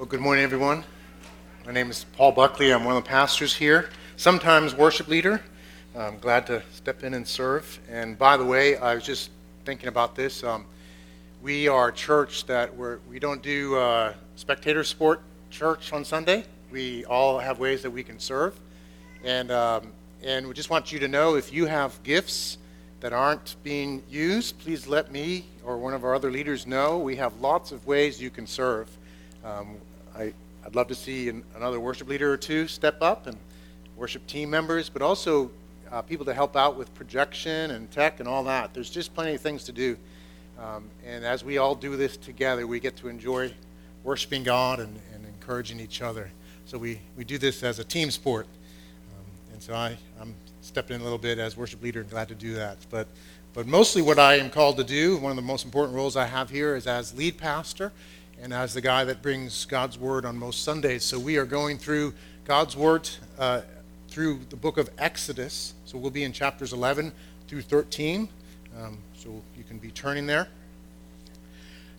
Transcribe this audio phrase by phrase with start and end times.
[0.00, 0.82] Well, good morning, everyone.
[1.66, 2.72] My name is Paul Buckley.
[2.72, 5.42] I'm one of the pastors here, sometimes worship leader.
[5.94, 7.78] I'm glad to step in and serve.
[7.86, 9.28] And by the way, I was just
[9.66, 10.42] thinking about this.
[10.42, 10.64] Um,
[11.42, 15.20] we are a church that we're, we don't do uh, spectator sport
[15.50, 16.44] church on Sunday.
[16.70, 18.58] We all have ways that we can serve.
[19.22, 19.92] And, um,
[20.22, 22.56] and we just want you to know if you have gifts
[23.00, 26.96] that aren't being used, please let me or one of our other leaders know.
[26.96, 28.88] We have lots of ways you can serve.
[29.44, 29.76] Um,
[30.20, 30.32] I,
[30.64, 33.38] would love to see an, another worship leader or two step up and
[33.96, 35.50] worship team members, but also
[35.90, 38.74] uh, people to help out with projection and tech and all that.
[38.74, 39.96] There's just plenty of things to do.
[40.58, 43.54] Um, and as we all do this together, we get to enjoy
[44.04, 46.30] worshiping God and, and encouraging each other.
[46.66, 48.46] So we, we do this as a team sport.
[49.16, 52.28] Um, and so I, I'm stepping in a little bit as worship leader and glad
[52.28, 52.76] to do that.
[52.90, 53.08] But,
[53.54, 56.26] but mostly what I am called to do, one of the most important roles I
[56.26, 57.90] have here is as lead pastor
[58.42, 61.04] and as the guy that brings God's Word on most Sundays.
[61.04, 63.60] So we are going through God's Word uh,
[64.08, 65.74] through the book of Exodus.
[65.84, 67.12] So we'll be in chapters 11
[67.48, 68.28] through 13.
[68.78, 70.48] Um, so you can be turning there.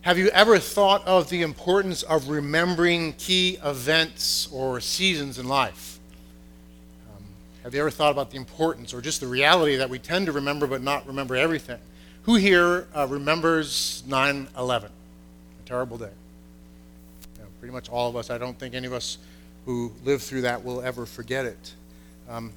[0.00, 6.00] Have you ever thought of the importance of remembering key events or seasons in life?
[7.14, 7.22] Um,
[7.62, 10.32] have you ever thought about the importance or just the reality that we tend to
[10.32, 11.78] remember but not remember everything?
[12.22, 14.90] Who here uh, remembers 9 11?
[14.90, 16.10] A terrible day
[17.62, 18.28] pretty much all of us.
[18.28, 19.18] I don't think any of us
[19.66, 21.74] who lived through that will ever forget it.
[22.28, 22.52] Um,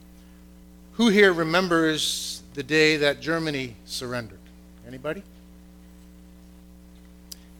[0.93, 4.39] who here remembers the day that Germany surrendered?
[4.87, 5.21] Anybody?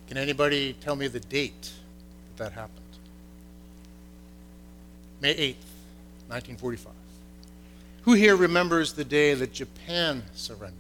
[0.08, 1.72] Can anybody tell me the date
[2.38, 2.80] that that happened?
[5.22, 5.70] May 8th,
[6.30, 6.94] 1945.
[8.06, 10.80] Who here remembers the day that Japan surrendered?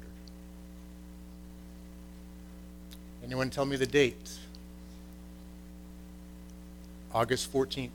[3.23, 4.39] Anyone tell me the date?
[7.15, 7.91] August 14th.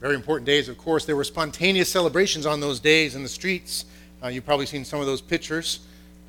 [0.00, 1.04] Very important days, of course.
[1.04, 3.86] There were spontaneous celebrations on those days in the streets.
[4.22, 5.80] Uh, you've probably seen some of those pictures.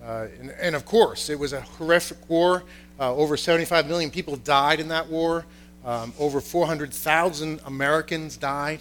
[0.03, 2.63] Uh, and, and, of course, it was a horrific war.
[2.99, 5.45] Uh, over 75 million people died in that war.
[5.85, 8.79] Um, over 400,000 Americans died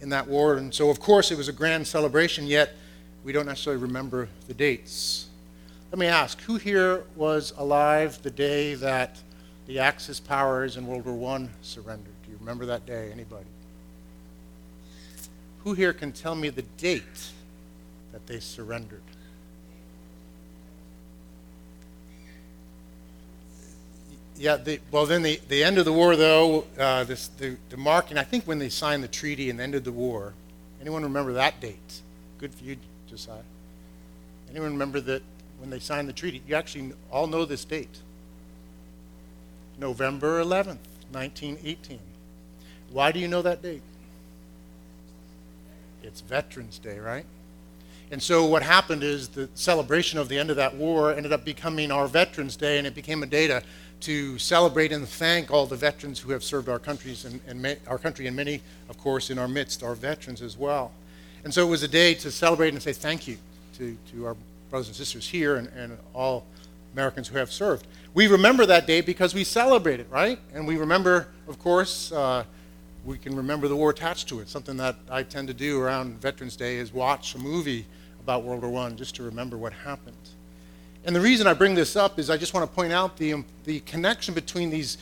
[0.00, 0.54] in that war.
[0.54, 2.74] And so, of course, it was a grand celebration, yet
[3.22, 5.26] we don't necessarily remember the dates.
[5.90, 9.18] Let me ask who here was alive the day that
[9.66, 12.12] the Axis powers in World War I surrendered.
[12.24, 13.10] Do you remember that day?
[13.12, 13.46] Anybody?
[15.64, 17.30] Who here can tell me the date
[18.12, 19.02] that they surrendered?
[24.36, 27.76] Yeah, the, well, then the, the end of the war, though, uh, this, the, the
[27.76, 30.32] marking, I think when they signed the treaty and ended the war.
[30.80, 32.00] Anyone remember that date?
[32.38, 32.76] Good for you,
[33.08, 33.36] Josiah.
[34.50, 35.22] Anyone remember that
[35.58, 36.42] when they signed the treaty?
[36.48, 37.98] You actually all know this date.
[39.82, 40.78] November 11th,
[41.10, 41.98] 1918.
[42.92, 43.82] Why do you know that date?
[46.04, 47.26] It's Veterans Day, right?
[48.12, 51.44] And so what happened is the celebration of the end of that war ended up
[51.44, 53.60] becoming our Veterans Day, and it became a day to,
[54.02, 57.98] to celebrate and thank all the veterans who have served our countries and, and our
[57.98, 60.92] country, and many, of course, in our midst, our veterans as well.
[61.42, 63.36] And so it was a day to celebrate and say thank you
[63.78, 64.36] to, to our
[64.70, 66.44] brothers and sisters here and, and all
[66.92, 67.86] Americans who have served.
[68.14, 70.38] We remember that day because we celebrate it, right?
[70.52, 72.44] And we remember, of course, uh,
[73.06, 74.50] we can remember the war attached to it.
[74.50, 77.86] Something that I tend to do around Veterans Day is watch a movie
[78.20, 80.16] about World War I just to remember what happened.
[81.04, 83.32] And the reason I bring this up is I just want to point out the,
[83.32, 84.98] um, the connection between these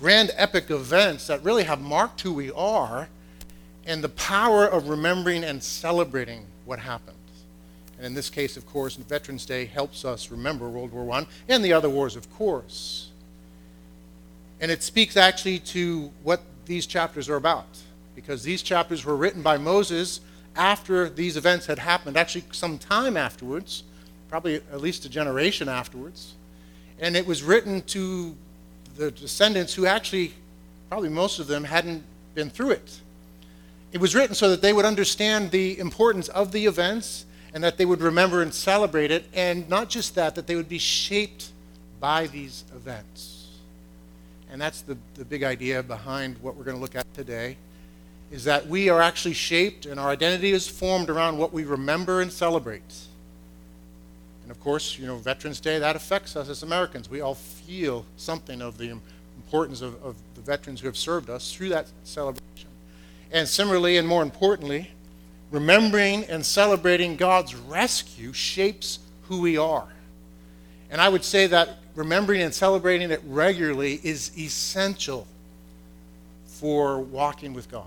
[0.00, 3.08] grand epic events that really have marked who we are
[3.84, 7.17] and the power of remembering and celebrating what happened.
[7.98, 11.64] And in this case, of course, Veterans Day helps us remember World War I and
[11.64, 13.10] the other wars, of course.
[14.60, 17.66] And it speaks actually to what these chapters are about,
[18.14, 20.20] because these chapters were written by Moses
[20.54, 23.82] after these events had happened, actually, some time afterwards,
[24.28, 26.34] probably at least a generation afterwards.
[27.00, 28.36] And it was written to
[28.96, 30.34] the descendants who actually,
[30.88, 32.04] probably most of them, hadn't
[32.34, 33.00] been through it.
[33.92, 37.24] It was written so that they would understand the importance of the events
[37.58, 40.68] and that they would remember and celebrate it, and not just that, that they would
[40.68, 41.50] be shaped
[41.98, 43.48] by these events.
[44.48, 47.56] And that's the, the big idea behind what we're going to look at today
[48.30, 52.20] is that we are actually shaped and our identity is formed around what we remember
[52.20, 52.94] and celebrate.
[54.44, 57.10] And of course, you know, Veterans Day, that affects us as Americans.
[57.10, 58.96] We all feel something of the
[59.36, 62.68] importance of, of the veterans who have served us through that celebration.
[63.32, 64.92] And similarly, and more importantly,
[65.50, 69.88] remembering and celebrating God's rescue shapes who we are.
[70.90, 75.26] And I would say that remembering and celebrating it regularly is essential
[76.46, 77.86] for walking with God.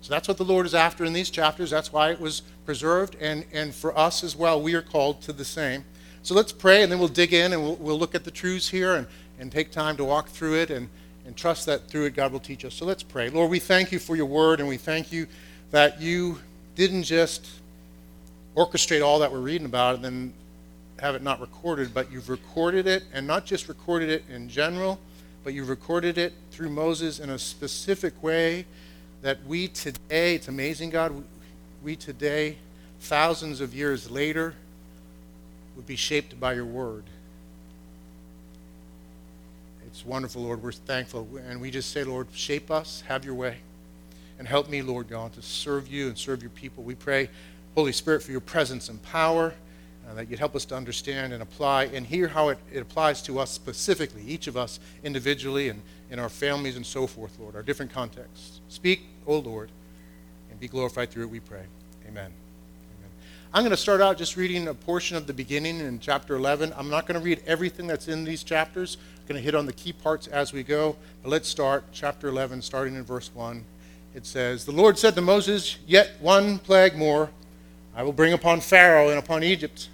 [0.00, 1.70] So that's what the Lord is after in these chapters.
[1.70, 3.16] That's why it was preserved.
[3.20, 5.84] And, and for us as well, we are called to the same.
[6.22, 8.68] So let's pray, and then we'll dig in and we'll, we'll look at the truths
[8.68, 9.06] here and,
[9.38, 10.88] and take time to walk through it and,
[11.26, 12.74] and trust that through it God will teach us.
[12.74, 13.30] So let's pray.
[13.30, 15.26] Lord, we thank you for your word, and we thank you
[15.70, 16.38] that you
[16.78, 17.44] didn't just
[18.56, 20.32] orchestrate all that we're reading about and then
[21.00, 24.98] have it not recorded, but you've recorded it, and not just recorded it in general,
[25.42, 28.64] but you've recorded it through Moses in a specific way
[29.22, 31.24] that we today, it's amazing, God,
[31.82, 32.56] we today,
[33.00, 34.54] thousands of years later,
[35.74, 37.02] would be shaped by your word.
[39.88, 40.62] It's wonderful, Lord.
[40.62, 41.26] We're thankful.
[41.48, 43.56] And we just say, Lord, shape us, have your way.
[44.38, 46.84] And help me, Lord God, to serve you and serve your people.
[46.84, 47.28] We pray,
[47.74, 49.52] Holy Spirit, for your presence and power,
[50.08, 53.20] uh, that you'd help us to understand and apply and hear how it, it applies
[53.22, 57.56] to us specifically, each of us individually and in our families and so forth, Lord,
[57.56, 58.60] our different contexts.
[58.68, 59.70] Speak, O oh Lord,
[60.50, 61.64] and be glorified through it, we pray.
[62.06, 62.32] Amen.
[63.52, 66.74] I'm going to start out just reading a portion of the beginning in chapter 11.
[66.76, 68.98] I'm not going to read everything that's in these chapters.
[69.20, 70.96] I'm going to hit on the key parts as we go.
[71.22, 73.64] But let's start chapter 11, starting in verse 1.
[74.18, 77.30] It says, The Lord said to Moses, Yet one plague more
[77.94, 79.90] I will bring upon Pharaoh and upon Egypt.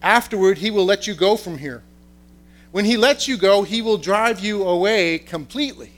[0.00, 1.82] Afterward, he will let you go from here.
[2.72, 5.92] When he lets you go, he will drive you away completely.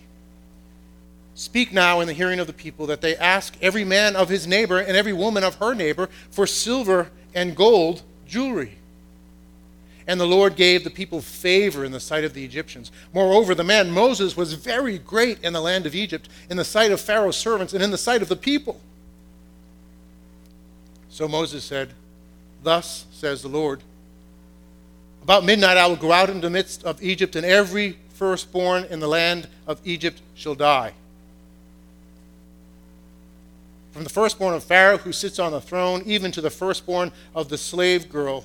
[1.37, 4.48] Speak now in the hearing of the people that they ask every man of his
[4.48, 8.76] neighbor and every woman of her neighbor for silver and gold jewelry.
[10.06, 12.93] And the Lord gave the people favor in the sight of the Egyptians.
[13.12, 16.93] Moreover, the man Moses was very great in the land of Egypt, in the sight
[16.93, 18.81] of Pharaoh's servants, and in the sight of the people.
[21.08, 21.91] So Moses said,
[22.62, 23.81] Thus says the Lord
[25.23, 29.00] About midnight I will go out in the midst of Egypt, and every firstborn in
[29.00, 30.93] the land of Egypt shall die
[33.97, 37.49] from the firstborn of Pharaoh who sits on the throne, even to the firstborn of
[37.49, 38.44] the slave girl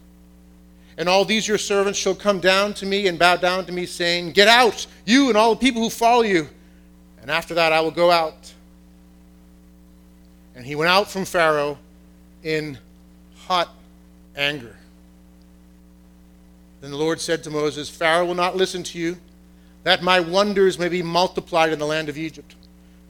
[1.01, 3.87] and all these your servants shall come down to me and bow down to me,
[3.87, 6.47] saying, Get out, you and all the people who follow you.
[7.23, 8.53] And after that I will go out.
[10.53, 11.79] And he went out from Pharaoh
[12.43, 12.77] in
[13.35, 13.69] hot
[14.35, 14.75] anger.
[16.81, 19.17] Then the Lord said to Moses, Pharaoh will not listen to you,
[19.81, 22.53] that my wonders may be multiplied in the land of Egypt.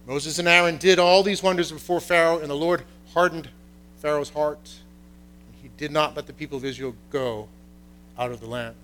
[0.07, 2.83] Moses and Aaron did all these wonders before Pharaoh, and the Lord
[3.13, 3.49] hardened
[3.97, 4.75] Pharaoh's heart.
[5.61, 7.49] He did not let the people of Israel go
[8.21, 8.75] out of the land.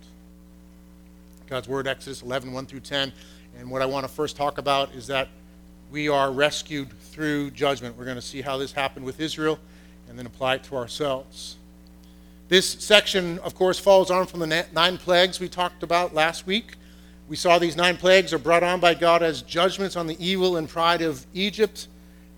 [1.46, 3.14] God's word, Exodus 11, 1 through 10.
[3.60, 5.28] And what I want to first talk about is that
[5.92, 7.96] we are rescued through judgment.
[7.96, 9.60] We're going to see how this happened with Israel
[10.10, 11.58] and then apply it to ourselves.
[12.48, 16.74] This section, of course, follows on from the nine plagues we talked about last week.
[17.30, 20.58] We saw these nine plagues are brought on by God as judgments on the evil
[20.58, 21.90] and pride of Egypt,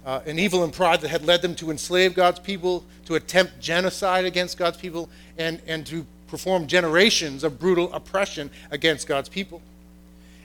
[0.06, 3.62] uh, an evil and pride that had led them to enslave God's people, to attempt
[3.62, 9.62] genocide against God's people, and, and to performed generations of brutal oppression against God's people.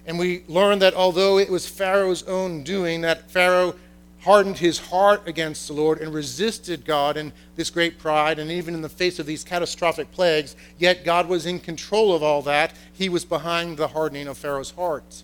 [0.07, 3.75] And we learn that although it was Pharaoh's own doing, that Pharaoh
[4.23, 8.75] hardened his heart against the Lord and resisted God in this great pride, and even
[8.75, 12.73] in the face of these catastrophic plagues, yet God was in control of all that.
[12.93, 15.23] He was behind the hardening of Pharaoh's heart.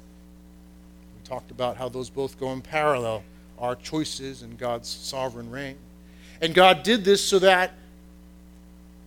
[1.17, 3.23] We talked about how those both go in parallel
[3.59, 5.77] our choices and God's sovereign reign.
[6.41, 7.73] And God did this so that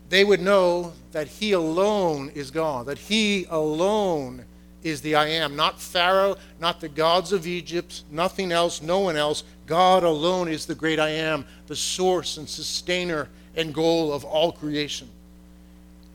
[0.09, 4.45] they would know that He alone is God, that He alone
[4.83, 5.55] is the I am.
[5.55, 9.43] Not Pharaoh, not the gods of Egypt, nothing else, no one else.
[9.65, 14.51] God alone is the great I am, the source and sustainer and goal of all
[14.51, 15.07] creation.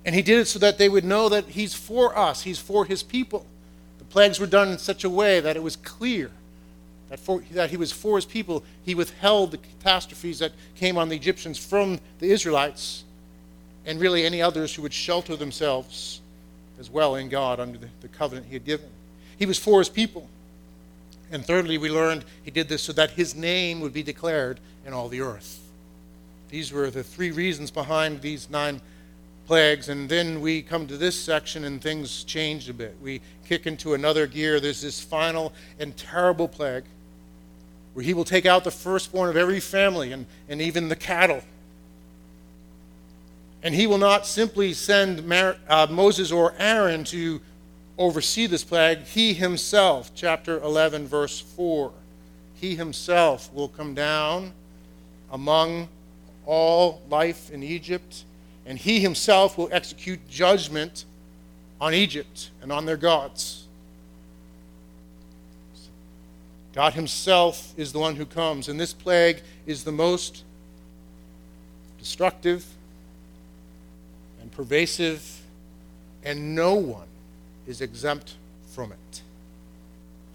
[0.04, 2.85] And He did it so that they would know that He's for us, He's for
[2.85, 3.47] His people.
[3.99, 6.30] The plagues were done in such a way that it was clear
[7.09, 8.62] that, for, that He was for His people.
[8.85, 13.04] He withheld the catastrophes that came on the Egyptians from the Israelites
[13.88, 16.21] and really any others who would shelter themselves
[16.78, 18.87] as well in God under the, the covenant he had given.
[19.38, 20.28] He was for his people.
[21.33, 24.92] And thirdly, we learned he did this so that his name would be declared in
[24.92, 25.61] all the earth.
[26.50, 28.83] These were the three reasons behind these nine
[29.47, 29.88] plagues.
[29.88, 32.95] And then we come to this section and things change a bit.
[33.02, 34.61] We kick into another gear.
[34.61, 36.85] There's this final and terrible plague
[37.95, 41.42] where he will take out the firstborn of every family and, and even the cattle
[43.62, 47.41] And he will not simply send Mar- uh, Moses or Aaron to
[47.97, 49.00] oversee this plague.
[49.00, 51.93] He himself, chapter 11, verse 4,
[52.55, 54.53] he himself will come down
[55.31, 55.88] among
[56.47, 58.25] all life in Egypt,
[58.65, 61.05] and he himself will execute judgment
[61.81, 63.65] on Egypt and on their gods.
[66.73, 70.45] God himself is the one who comes, and this plague is the most
[71.99, 72.65] destructive
[74.59, 75.41] pervasive,
[76.25, 77.07] and no one
[77.69, 78.35] is exempt
[78.73, 79.23] from it.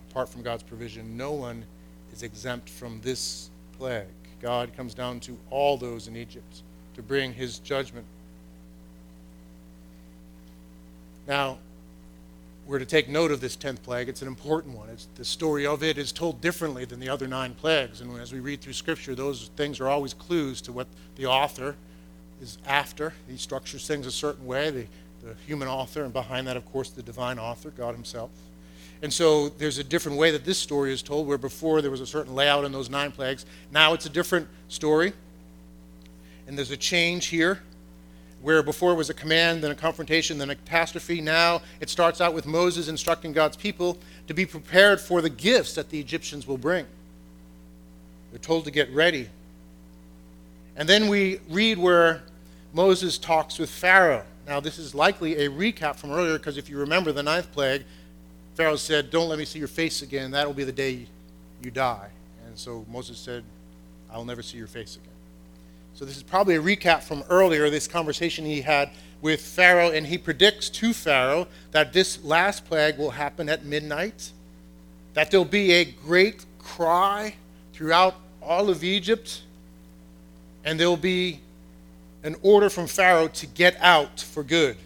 [0.10, 1.65] Apart from God's provision, no one
[2.13, 4.06] is exempt from this plague.
[4.42, 6.62] God comes down to all those in Egypt
[6.96, 8.06] to bring his judgment.
[11.27, 11.58] Now,
[12.65, 14.08] we're to take note of this 10th plague.
[14.08, 14.88] It's an important one.
[14.88, 18.00] It's, the story of it is told differently than the other nine plagues.
[18.00, 20.88] And as we read through Scripture, those things are always clues to what
[21.18, 21.75] the author
[22.43, 23.13] is after.
[23.27, 24.85] He structures things a certain way, the,
[25.23, 28.29] the human author, and behind that, of course, the divine author, God Himself.
[29.01, 32.01] And so there's a different way that this story is told, where before there was
[32.01, 33.45] a certain layout in those nine plagues.
[33.71, 35.13] Now it's a different story.
[36.47, 37.62] And there's a change here,
[38.41, 41.21] where before it was a command, then a confrontation, then a catastrophe.
[41.21, 43.97] Now it starts out with Moses instructing God's people
[44.27, 46.85] to be prepared for the gifts that the Egyptians will bring.
[48.31, 49.29] They're told to get ready.
[50.75, 52.23] And then we read where
[52.74, 54.25] Moses talks with Pharaoh.
[54.48, 57.84] Now, this is likely a recap from earlier because if you remember the ninth plague,
[58.56, 60.32] Pharaoh said, Don't let me see your face again.
[60.32, 61.06] That will be the day
[61.62, 62.10] you die.
[62.46, 63.44] And so Moses said,
[64.12, 65.10] I will never see your face again.
[65.94, 68.89] So this is probably a recap from earlier, this conversation he had
[69.22, 74.32] with Pharaoh, and he predicts to Pharaoh that this last plague will happen at midnight,
[75.13, 77.36] that there'll be a great cry
[77.74, 79.44] throughout all of Egypt,
[80.65, 81.39] and there'll be
[82.24, 84.77] an order from Pharaoh to get out for good.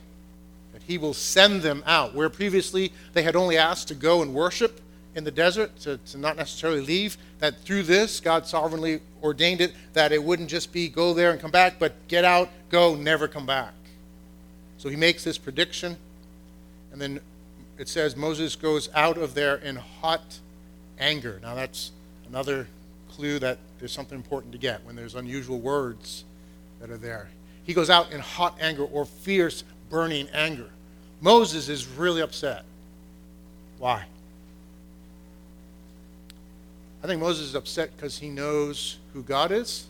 [0.74, 2.13] That he will send them out.
[2.13, 4.82] Where previously they had only asked to go and worship
[5.15, 9.74] in the desert, to, to not necessarily leave, that through this, God sovereignly ordained it
[9.94, 13.27] that it wouldn't just be go there and come back, but get out, go, never
[13.27, 13.74] come back.
[14.77, 15.98] So he makes this prediction,
[16.91, 17.20] and then
[17.79, 20.39] it says Moses goes out of there in hot
[21.00, 21.39] anger.
[21.41, 21.91] Now that's
[22.29, 22.67] another
[23.10, 26.25] clue that there's something important to get when there's unusual words
[26.79, 27.29] that are there.
[27.63, 30.69] He goes out in hot anger or fierce, burning anger.
[31.22, 32.63] Moses is really upset.
[33.79, 34.05] Why?
[37.03, 39.88] I think Moses is upset because he knows who God is,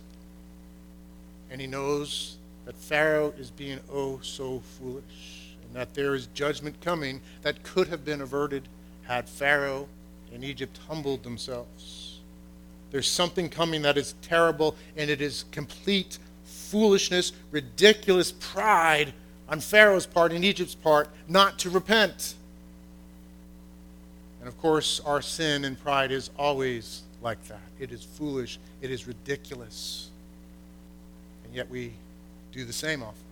[1.50, 6.80] and he knows that Pharaoh is being oh so foolish, and that there is judgment
[6.82, 8.68] coming that could have been averted
[9.04, 9.88] had Pharaoh
[10.34, 12.20] and Egypt humbled themselves.
[12.92, 19.14] There's something coming that is terrible, and it is complete foolishness, ridiculous pride
[19.48, 22.36] on Pharaoh's part and Egypt's part not to repent.
[24.40, 27.60] And of course, our sin and pride is always like that.
[27.80, 30.10] It is foolish, it is ridiculous.
[31.46, 31.94] And yet we
[32.52, 33.27] do the same often.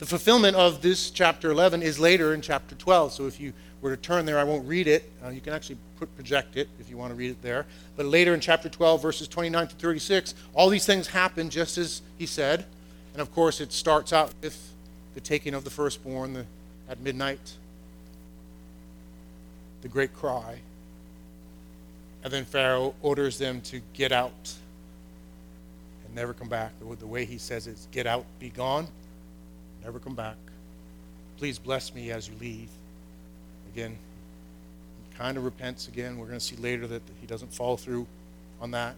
[0.00, 3.12] The fulfillment of this chapter 11 is later in chapter 12.
[3.12, 3.52] So if you
[3.82, 5.12] were to turn there, I won't read it.
[5.22, 7.66] Uh, you can actually put, project it if you want to read it there.
[7.96, 12.00] But later in chapter 12, verses 29 to 36, all these things happen just as
[12.16, 12.64] he said.
[13.12, 14.72] And of course, it starts out with
[15.12, 16.46] the taking of the firstborn the,
[16.88, 17.52] at midnight,
[19.82, 20.60] the great cry.
[22.24, 24.54] And then Pharaoh orders them to get out
[26.06, 26.72] and never come back.
[26.80, 28.88] The way he says it is get out, be gone
[29.84, 30.36] never come back.
[31.38, 32.68] Please bless me as you leave.
[33.72, 36.18] Again, he kind of repents again.
[36.18, 38.06] We're going to see later that he doesn't follow through
[38.60, 38.94] on that.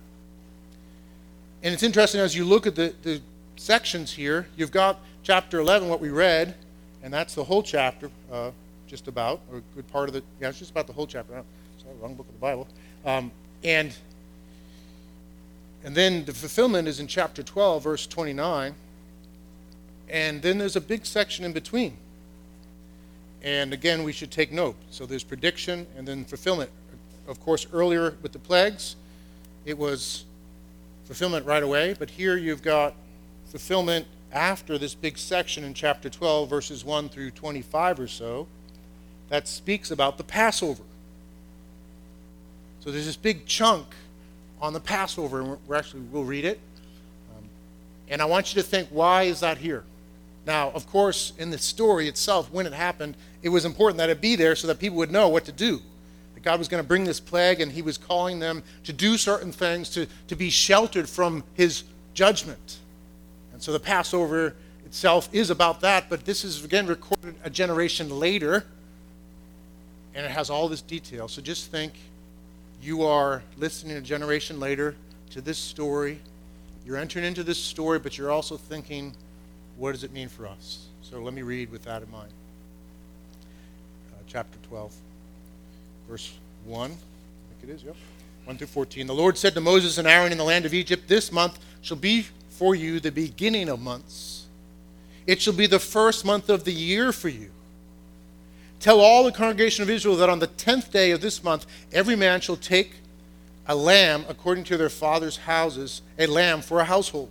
[1.62, 3.20] And it's interesting as you look at the, the
[3.56, 6.54] sections here, you've got chapter 11, what we read,
[7.02, 8.50] and that's the whole chapter, uh,
[8.88, 11.32] just about, or a good part of the, yeah, it's just about the whole chapter.
[11.80, 12.66] Sorry, wrong book of the Bible.
[13.04, 13.30] Um,
[13.62, 13.94] and
[15.84, 18.74] and then the fulfillment is in chapter 12, verse 29.
[20.12, 21.96] And then there's a big section in between.
[23.42, 24.76] And again, we should take note.
[24.90, 26.70] So there's prediction and then fulfillment.
[27.26, 28.94] Of course, earlier with the plagues,
[29.64, 30.24] it was
[31.06, 32.94] fulfillment right away, but here you've got
[33.46, 38.46] fulfillment after this big section in chapter 12, verses 1 through 25 or so,
[39.30, 40.82] that speaks about the Passover.
[42.80, 43.86] So there's this big chunk
[44.60, 46.60] on the Passover, and we're actually we'll read it.
[47.30, 47.44] Um,
[48.08, 49.84] and I want you to think, why is that here?
[50.46, 54.20] Now, of course, in the story itself, when it happened, it was important that it
[54.20, 55.80] be there so that people would know what to do.
[56.34, 59.16] That God was going to bring this plague, and He was calling them to do
[59.16, 61.84] certain things to, to be sheltered from His
[62.14, 62.78] judgment.
[63.52, 68.18] And so the Passover itself is about that, but this is again recorded a generation
[68.18, 68.66] later,
[70.14, 71.28] and it has all this detail.
[71.28, 71.94] So just think
[72.82, 74.96] you are listening a generation later
[75.30, 76.20] to this story.
[76.84, 79.14] You're entering into this story, but you're also thinking,
[79.76, 80.86] what does it mean for us?
[81.02, 82.32] So let me read with that in mind.
[84.12, 84.94] Uh, chapter 12,
[86.08, 86.32] verse
[86.64, 86.90] 1.
[86.90, 86.98] I think
[87.70, 87.96] it is, yep.
[88.44, 89.06] 1 through 14.
[89.06, 91.96] The Lord said to Moses and Aaron in the land of Egypt, This month shall
[91.96, 94.46] be for you the beginning of months.
[95.26, 97.50] It shall be the first month of the year for you.
[98.80, 102.16] Tell all the congregation of Israel that on the tenth day of this month, every
[102.16, 102.94] man shall take
[103.66, 107.30] a lamb according to their father's houses, a lamb for a household.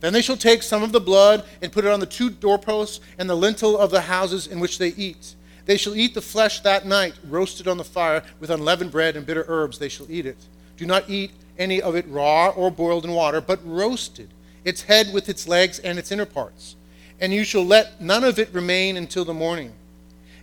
[0.00, 3.00] Then they shall take some of the blood and put it on the two doorposts
[3.18, 5.34] and the lintel of the houses in which they eat.
[5.66, 9.26] They shall eat the flesh that night, roasted on the fire, with unleavened bread and
[9.26, 9.78] bitter herbs.
[9.78, 10.38] They shall eat it.
[10.76, 14.30] Do not eat any of it raw or boiled in water, but roasted,
[14.64, 16.76] its head with its legs and its inner parts.
[17.20, 19.74] And you shall let none of it remain until the morning.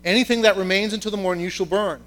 [0.06, 2.02] Anything that remains until the morning you shall burn.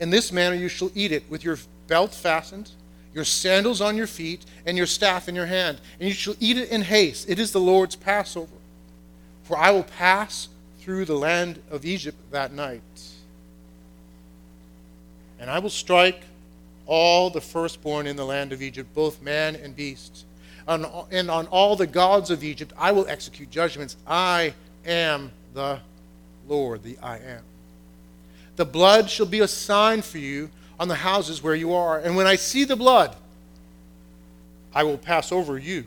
[0.00, 2.70] In this manner you shall eat it, with your belt fastened,
[3.14, 5.80] your sandals on your feet, and your staff in your hand.
[6.00, 7.28] And you shall eat it in haste.
[7.28, 8.56] It is the Lord's Passover.
[9.44, 10.48] For I will pass
[10.80, 12.82] through the land of Egypt that night.
[15.38, 16.22] And I will strike
[16.86, 20.24] all the firstborn in the land of Egypt, both man and beast.
[20.66, 23.96] and on all the gods of Egypt I will execute judgments.
[24.06, 24.54] I
[24.86, 25.80] am the
[26.48, 27.42] Lord, the I am.
[28.56, 30.50] The blood shall be a sign for you
[30.82, 32.00] on the houses where you are.
[32.00, 33.14] And when I see the blood,
[34.74, 35.84] I will pass over you,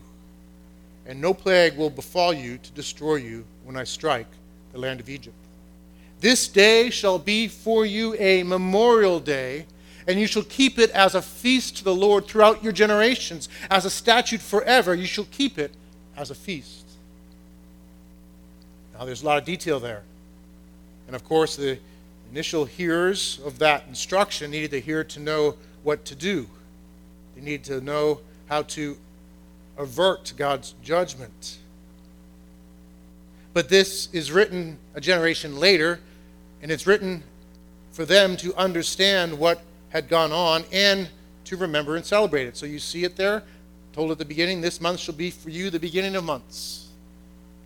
[1.06, 4.30] and no plague will befall you to destroy you when I strike
[4.72, 5.36] the land of Egypt.
[6.22, 9.66] This day shall be for you a memorial day,
[10.08, 13.50] and you shall keep it as a feast to the Lord throughout your generations.
[13.70, 15.74] As a statute forever, you shall keep it
[16.16, 16.86] as a feast.
[18.98, 20.04] Now, there's a lot of detail there.
[21.08, 21.80] And of course, the
[22.32, 26.48] initial hearers of that instruction needed to hear to know what to do.
[27.36, 28.98] They needed to know how to
[29.78, 31.58] avert God's judgment.
[33.54, 36.00] But this is written a generation later,
[36.62, 37.24] and it's written
[37.92, 41.08] for them to understand what had gone on and
[41.46, 42.58] to remember and celebrate it.
[42.58, 43.44] So you see it there,
[43.94, 46.85] told at the beginning, this month shall be for you the beginning of months.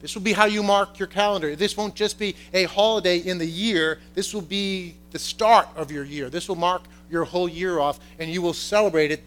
[0.01, 1.55] This will be how you mark your calendar.
[1.55, 3.99] This won't just be a holiday in the year.
[4.15, 6.29] This will be the start of your year.
[6.29, 9.21] This will mark your whole year off, and you will celebrate it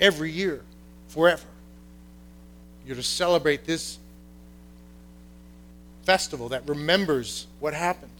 [0.00, 0.62] every year,
[1.08, 1.44] forever.
[2.86, 3.98] You're to celebrate this
[6.04, 8.10] festival that remembers what happened.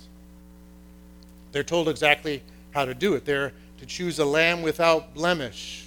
[1.52, 3.24] They're told exactly how to do it.
[3.24, 5.84] They're to choose a lamb without blemish,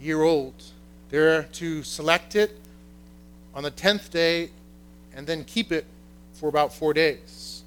[0.00, 0.54] a year old.
[1.10, 2.58] They're to select it
[3.58, 4.50] on the tenth day
[5.16, 5.84] and then keep it
[6.32, 7.64] for about four days.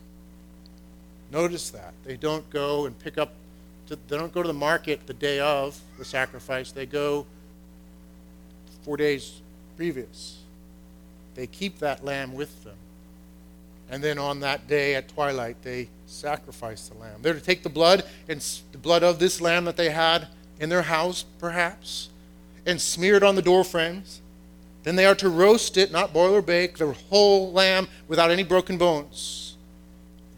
[1.32, 1.94] Notice that.
[2.06, 3.34] They don't go and pick up,
[3.88, 6.72] to, they don't go to the market the day of the sacrifice.
[6.72, 7.26] They go
[8.84, 9.42] four days
[9.76, 10.40] previous.
[11.36, 12.78] They keep that lamb with them.
[13.90, 17.22] And then on that day at twilight, they sacrifice the lamb.
[17.22, 18.40] They're to take the blood, and
[18.72, 22.08] the blood of this lamb that they had in their house, perhaps,
[22.66, 24.22] and smear it on the door frames
[24.84, 28.44] then they are to roast it, not boil or bake, the whole lamb without any
[28.44, 29.56] broken bones.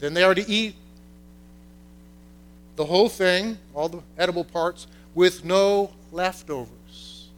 [0.00, 0.74] Then they are to eat
[2.76, 7.28] the whole thing, all the edible parts, with no leftovers.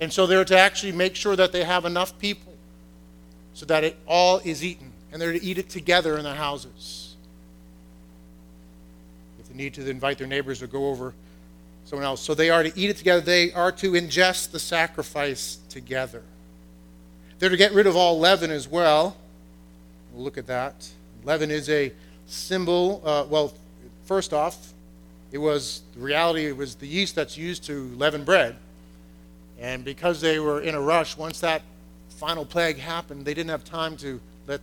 [0.00, 2.52] And so they're to actually make sure that they have enough people
[3.54, 4.92] so that it all is eaten.
[5.10, 7.16] And they're to eat it together in their houses.
[9.40, 11.14] If they need to invite their neighbors or go over
[11.84, 12.20] someone else.
[12.20, 13.20] So they are to eat it together.
[13.20, 16.22] They are to ingest the sacrifice together.
[17.38, 19.16] They're to get rid of all leaven as well.
[20.12, 20.88] We'll look at that.
[21.24, 21.92] Leaven is a
[22.26, 23.02] symbol.
[23.04, 23.52] Uh, well,
[24.04, 24.72] first off,
[25.32, 26.46] it was the reality.
[26.46, 28.56] It was the yeast that's used to leaven bread,
[29.58, 31.62] and because they were in a rush, once that
[32.08, 34.60] final plague happened, they didn't have time to let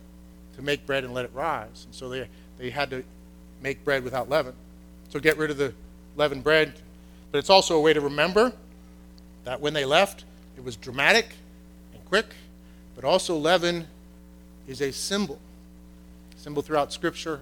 [0.56, 2.26] to make bread and let it rise, and so they
[2.58, 3.04] they had to
[3.60, 4.54] make bread without leaven.
[5.10, 5.74] So get rid of the
[6.16, 6.72] leavened bread,
[7.30, 8.52] but it's also a way to remember
[9.44, 10.24] that when they left,
[10.56, 11.34] it was dramatic
[11.92, 12.34] and quick
[12.94, 13.86] but also leaven
[14.66, 15.38] is a symbol,
[16.36, 17.40] symbol throughout Scripture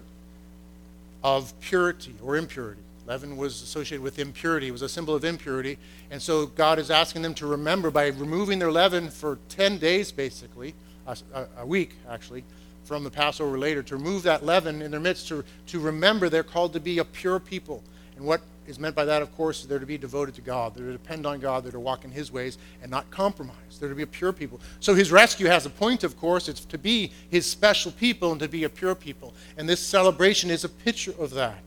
[1.23, 2.81] of purity or impurity.
[3.07, 5.79] Leaven was associated with impurity, it was a symbol of impurity.
[6.11, 10.13] And so God is asking them to remember by removing their leaven for 10 days,
[10.13, 10.75] basically,
[11.07, 12.45] a, a week actually,
[12.85, 16.43] from the Passover later, to remove that leaven in their midst, to, to remember they're
[16.43, 17.83] called to be a pure people.
[18.17, 20.75] And what is meant by that, of course, they're to be devoted to God.
[20.75, 21.65] They're to depend on God.
[21.65, 23.55] They're to walk in His ways and not compromise.
[23.79, 24.61] They're to be a pure people.
[24.79, 26.49] So His rescue has a point, of course.
[26.49, 29.35] It's to be His special people and to be a pure people.
[29.59, 31.63] And this celebration is a picture of that.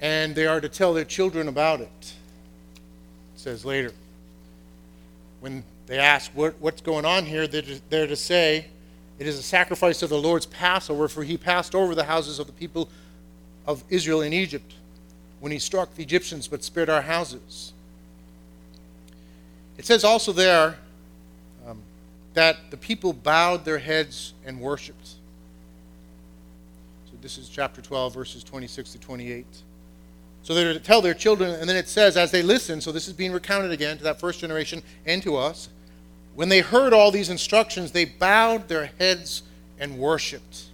[0.00, 1.88] And they are to tell their children about it.
[3.34, 3.92] It says later.
[5.40, 8.66] When they ask what, what's going on here, they're to, they're to say,
[9.18, 12.46] it is a sacrifice of the Lord's Passover, for he passed over the houses of
[12.46, 12.88] the people
[13.66, 14.74] of Israel in Egypt
[15.40, 17.72] when he struck the Egyptians but spared our houses.
[19.78, 20.78] It says also there
[21.66, 21.82] um,
[22.34, 25.06] that the people bowed their heads and worshiped.
[27.06, 29.46] So this is chapter 12, verses 26 to 28.
[30.42, 33.08] So they're to tell their children, and then it says, as they listen, so this
[33.08, 35.68] is being recounted again to that first generation and to us.
[36.36, 39.42] When they heard all these instructions, they bowed their heads
[39.80, 40.64] and worshiped.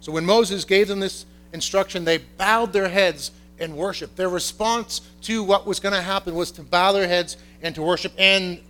[0.00, 4.16] So when Moses gave them this instruction, they bowed their heads and worshiped.
[4.16, 7.82] Their response to what was going to happen was to bow their heads and to
[7.82, 8.60] worship, and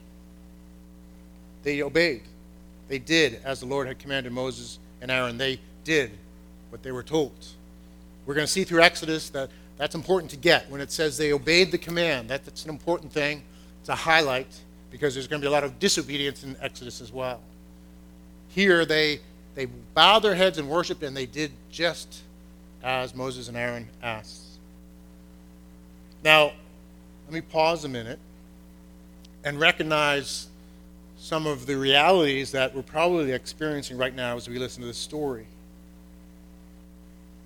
[1.64, 2.22] they obeyed.
[2.88, 5.36] They did as the Lord had commanded Moses and Aaron.
[5.36, 6.12] They did
[6.70, 7.32] what they were told.
[8.24, 10.70] We're going to see through Exodus that that's important to get.
[10.70, 13.42] When it says they obeyed the command, that's an important thing.
[13.84, 14.48] to highlight
[14.90, 17.40] because there's going to be a lot of disobedience in Exodus as well.
[18.48, 19.20] Here, they,
[19.54, 22.22] they bowed their heads and worshiped, and they did just
[22.82, 24.42] as Moses and Aaron asked.
[26.24, 26.52] Now,
[27.26, 28.18] let me pause a minute
[29.44, 30.48] and recognize
[31.18, 34.98] some of the realities that we're probably experiencing right now as we listen to this
[34.98, 35.46] story.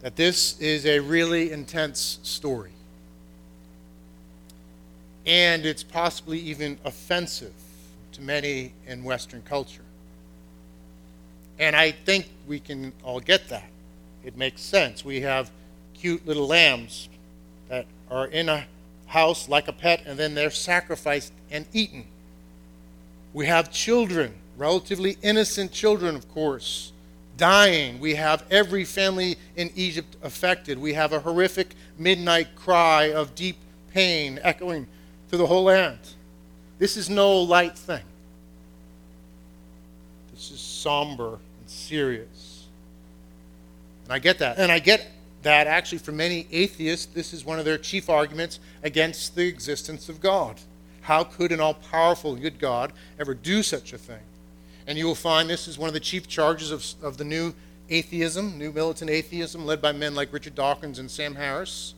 [0.00, 2.72] That this is a really intense story
[5.26, 7.52] and it's possibly even offensive
[8.12, 9.84] to many in Western culture.
[11.58, 13.68] And I think we can all get that.
[14.24, 15.04] It makes sense.
[15.04, 15.50] We have
[15.94, 17.08] cute little lambs
[17.68, 18.66] that are in a
[19.06, 22.04] house like a pet, and then they're sacrificed and eaten.
[23.32, 26.92] We have children, relatively innocent children, of course,
[27.36, 28.00] dying.
[28.00, 30.78] We have every family in Egypt affected.
[30.78, 33.56] We have a horrific midnight cry of deep
[33.92, 34.86] pain echoing
[35.32, 35.98] to the whole land.
[36.78, 38.02] This is no light thing.
[40.34, 42.66] This is somber and serious.
[44.04, 44.58] And I get that.
[44.58, 45.10] And I get
[45.42, 50.10] that actually for many atheists, this is one of their chief arguments against the existence
[50.10, 50.60] of God.
[51.00, 54.20] How could an all powerful, good God ever do such a thing?
[54.86, 57.54] And you will find this is one of the chief charges of, of the new
[57.88, 61.94] atheism, new militant atheism, led by men like Richard Dawkins and Sam Harris.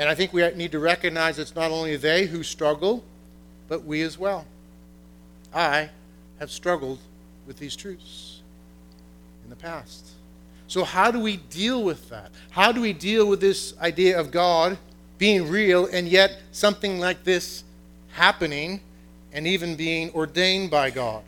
[0.00, 3.04] And I think we need to recognize it's not only they who struggle,
[3.68, 4.46] but we as well.
[5.52, 5.90] I
[6.38, 6.98] have struggled
[7.46, 8.40] with these truths
[9.44, 10.08] in the past.
[10.68, 12.30] So, how do we deal with that?
[12.48, 14.78] How do we deal with this idea of God
[15.18, 17.62] being real and yet something like this
[18.12, 18.80] happening
[19.34, 21.22] and even being ordained by God?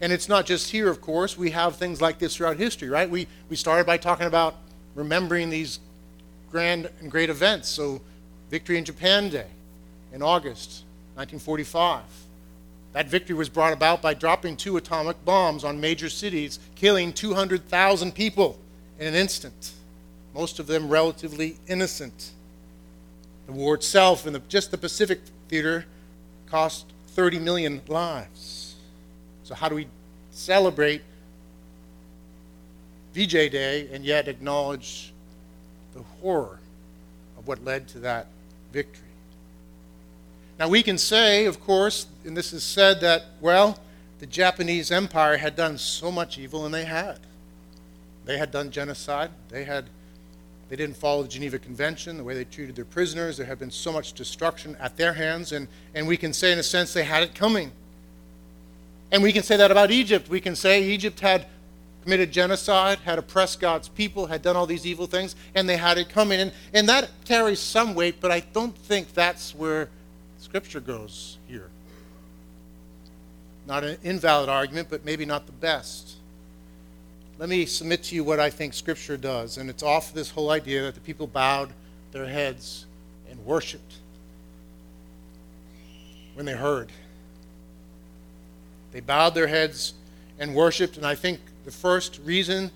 [0.00, 1.38] And it's not just here, of course.
[1.38, 3.08] We have things like this throughout history, right?
[3.08, 4.56] We, we started by talking about
[4.96, 5.78] remembering these
[6.50, 7.68] grand and great events.
[7.68, 8.00] So,
[8.50, 9.46] Victory in Japan Day
[10.12, 10.84] in August
[11.14, 12.02] 1945.
[12.92, 18.14] That victory was brought about by dropping two atomic bombs on major cities, killing 200,000
[18.14, 18.58] people
[18.98, 19.72] in an instant,
[20.34, 22.30] most of them relatively innocent.
[23.46, 25.84] The war itself, in the, just the Pacific theater,
[26.46, 28.74] cost 30 million lives.
[29.44, 29.86] So, how do we
[30.30, 31.02] celebrate
[33.14, 35.12] VJ Day and yet acknowledge
[35.94, 36.58] the horror
[37.36, 38.26] of what led to that
[38.72, 39.04] victory.
[40.58, 43.78] Now, we can say, of course, and this is said, that, well,
[44.18, 47.20] the Japanese Empire had done so much evil, and they had.
[48.24, 49.30] They had done genocide.
[49.48, 49.88] They had
[50.68, 53.38] they didn't follow the Geneva Convention, the way they treated their prisoners.
[53.38, 56.58] There had been so much destruction at their hands, and, and we can say, in
[56.58, 57.72] a sense, they had it coming.
[59.10, 60.28] And we can say that about Egypt.
[60.28, 61.46] We can say Egypt had
[62.08, 65.98] committed genocide, had oppressed God's people, had done all these evil things, and they had
[65.98, 66.40] it coming.
[66.40, 69.90] And, and that carries some weight, but I don't think that's where
[70.38, 71.68] Scripture goes here.
[73.66, 76.14] Not an invalid argument, but maybe not the best.
[77.38, 80.48] Let me submit to you what I think Scripture does, and it's off this whole
[80.48, 81.68] idea that the people bowed
[82.12, 82.86] their heads
[83.30, 83.96] and worshiped
[86.32, 86.90] when they heard.
[88.92, 89.92] They bowed their heads
[90.38, 92.70] and worshiped, and I think the first reason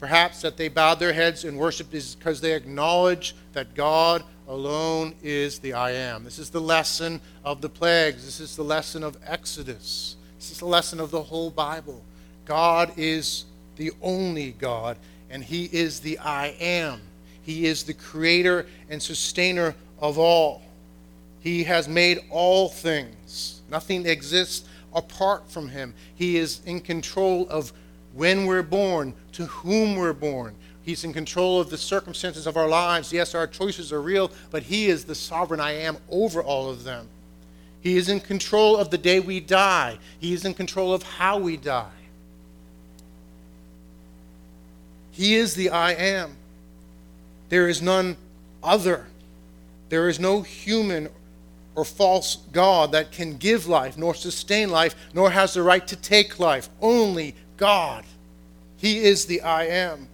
[0.00, 5.14] perhaps that they bowed their heads and worshiped is because they acknowledge that God alone
[5.22, 6.24] is the I am.
[6.24, 8.24] This is the lesson of the plagues.
[8.24, 10.16] This is the lesson of Exodus.
[10.38, 12.02] This is the lesson of the whole Bible.
[12.46, 13.44] God is
[13.76, 14.96] the only God,
[15.28, 17.00] and He is the I am.
[17.42, 20.62] He is the creator and sustainer of all.
[21.40, 23.60] He has made all things.
[23.70, 25.94] Nothing exists apart from Him.
[26.14, 27.72] He is in control of
[28.14, 30.54] when we're born, to whom we're born.
[30.82, 33.12] He's in control of the circumstances of our lives.
[33.12, 36.84] Yes, our choices are real, but He is the sovereign I am over all of
[36.84, 37.08] them.
[37.80, 41.38] He is in control of the day we die, He is in control of how
[41.38, 41.90] we die.
[45.12, 46.36] He is the I am.
[47.50, 48.16] There is none
[48.62, 49.06] other.
[49.90, 51.08] There is no human
[51.74, 55.96] or false God that can give life, nor sustain life, nor has the right to
[55.96, 56.68] take life.
[56.80, 58.04] Only God.
[58.78, 60.08] He is the I am.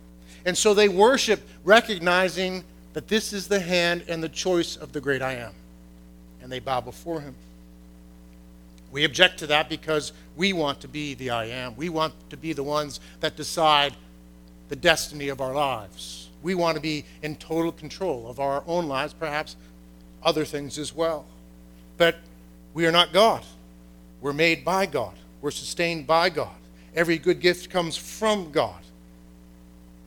[0.45, 5.01] And so they worship, recognizing that this is the hand and the choice of the
[5.01, 5.53] great I am.
[6.43, 7.35] And they bow before him.
[8.91, 11.77] We object to that because we want to be the I am.
[11.77, 13.95] We want to be the ones that decide
[14.69, 16.29] the destiny of our lives.
[16.43, 19.57] We want to be in total control of our own lives, perhaps
[20.23, 21.27] other things as well.
[21.97, 22.17] But
[22.75, 23.45] we are not God.
[24.21, 26.57] We're made by God, we're sustained by God.
[26.97, 28.81] Every good gift comes from God.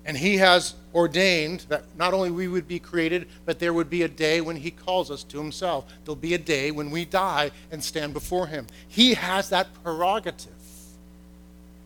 [0.06, 4.02] And He has ordained that not only we would be created, but there would be
[4.02, 5.86] a day when He calls us to Himself.
[6.04, 8.66] There'll be a day when we die and stand before Him.
[8.88, 10.52] He has that prerogative.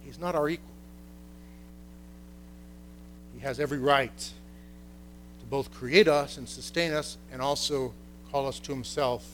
[0.06, 0.70] He's not our equal.
[3.34, 7.94] He has every right to both create us and sustain us and also
[8.32, 9.28] call us to Himself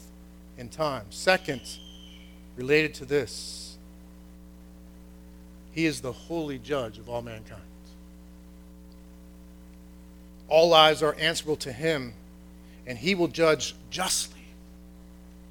[0.58, 1.06] in time.
[1.12, 1.62] Second,
[2.58, 3.69] related to this,
[5.80, 7.62] He is the holy judge of all mankind.
[10.50, 12.16] All lives are answerable to him,
[12.86, 14.42] and he will judge justly.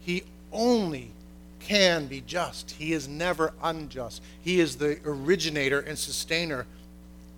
[0.02, 1.12] He only
[1.60, 2.72] can be just.
[2.72, 4.20] He is never unjust.
[4.42, 6.66] He is the originator and sustainer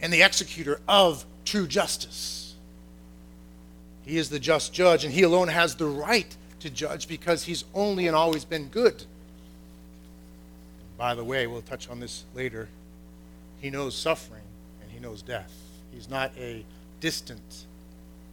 [0.01, 2.57] and the executor of true justice.
[4.05, 7.65] He is the just judge, and he alone has the right to judge because he's
[7.73, 9.05] only and always been good.
[10.99, 12.69] By the way, we'll touch on this later.
[13.61, 14.43] He knows suffering
[14.83, 15.53] and he knows death.
[15.93, 16.65] He's not a
[17.01, 17.67] distant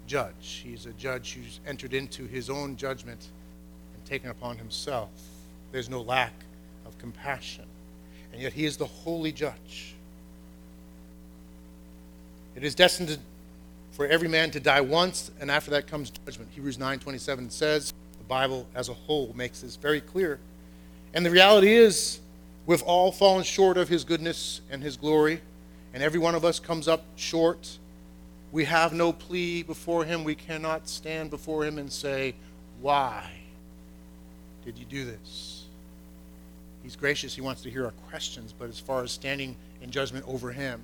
[0.08, 0.62] judge.
[0.64, 3.28] He's a judge who's entered into his own judgment
[3.94, 5.10] and taken upon himself.
[5.72, 6.34] There's no lack
[6.86, 7.66] of compassion.
[8.32, 9.96] And yet he is the holy judge.
[12.56, 13.20] It is destined to,
[13.92, 16.50] for every man to die once, and after that comes judgment.
[16.54, 20.40] Hebrews 9:27 says, the Bible as a whole makes this very clear.
[21.14, 22.20] And the reality is,
[22.68, 25.42] we've all fallen short of his goodness and his glory,
[25.96, 27.80] and every one of us comes up short
[28.52, 30.24] we have no plea before Him.
[30.24, 32.36] We cannot stand before Him and say,
[32.82, 33.30] Why
[34.66, 35.66] did you do this?
[36.84, 37.36] He's gracious.
[37.36, 40.82] He wants to hear our questions, but as far as standing in judgment over Him,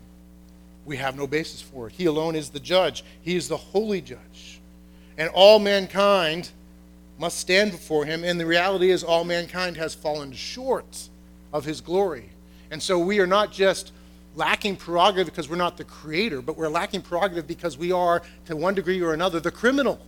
[0.85, 1.93] we have no basis for it.
[1.93, 4.59] He alone is the judge, He is the holy judge.
[5.17, 6.49] And all mankind
[7.19, 8.23] must stand before Him.
[8.23, 11.09] And the reality is, all mankind has fallen short
[11.53, 12.29] of His glory.
[12.71, 13.93] And so we are not just
[14.35, 18.55] lacking prerogative because we're not the creator, but we're lacking prerogative because we are, to
[18.55, 20.01] one degree or another, the criminal.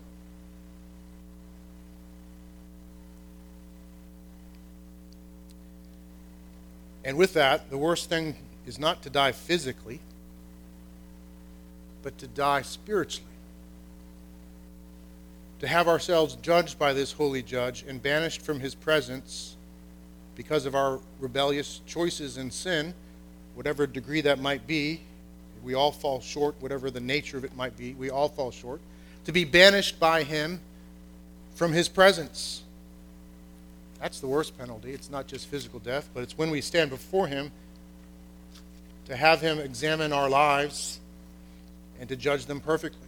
[7.04, 10.00] And with that, the worst thing is not to die physically,
[12.02, 13.30] but to die spiritually.
[15.60, 19.55] To have ourselves judged by this holy judge and banished from his presence
[20.36, 22.94] because of our rebellious choices and sin
[23.56, 25.02] whatever degree that might be.
[25.64, 27.94] We all fall short, whatever the nature of it might be.
[27.94, 28.82] We all fall short.
[29.26, 30.60] To be banished by Him
[31.56, 32.62] from His presence.
[34.00, 34.92] That's the worst penalty.
[34.92, 37.52] It's not just physical death, but it's when we stand before Him
[39.08, 41.00] to have Him examine our lives
[42.00, 43.08] and to judge them perfectly.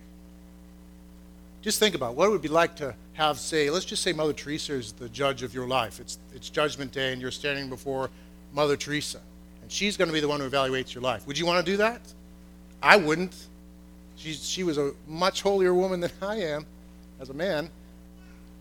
[1.62, 4.34] Just think about what it would be like to have, say, let's just say Mother
[4.34, 6.00] Teresa is the judge of your life.
[6.00, 8.10] It's, it's Judgment Day, and you're standing before
[8.54, 9.20] Mother Teresa
[9.68, 11.28] and she's going to be the one who evaluates your life.
[11.28, 12.00] Would you want to do that?
[12.82, 13.36] I wouldn't.
[14.16, 16.66] She, she was a much holier woman than I am
[17.20, 17.70] as a man.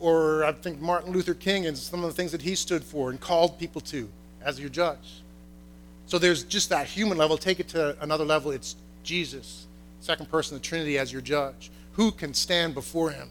[0.00, 3.10] Or I think Martin Luther King and some of the things that he stood for
[3.10, 4.08] and called people to
[4.42, 5.22] as your judge.
[6.08, 7.38] So there's just that human level.
[7.38, 8.50] Take it to another level.
[8.50, 9.68] It's Jesus,
[10.00, 11.70] second person of the Trinity, as your judge.
[11.92, 13.28] Who can stand before him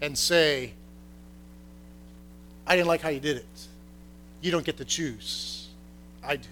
[0.00, 0.72] and say,
[2.66, 3.66] I didn't like how you did it.
[4.40, 5.68] You don't get to choose.
[6.22, 6.48] I do.